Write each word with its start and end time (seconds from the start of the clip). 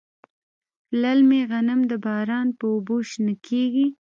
للمي 1.01 1.41
غنم 1.51 1.79
د 1.91 1.93
باران 2.05 2.47
په 2.57 2.65
اوبو 2.73 2.95
شنه 3.09 3.33
کیږي. 3.47 3.87